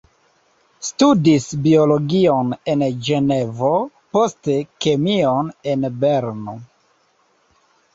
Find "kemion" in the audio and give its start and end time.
4.89-5.57